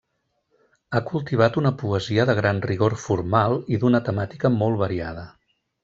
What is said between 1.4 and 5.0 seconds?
una poesia de gran rigor formal i d’una temàtica molt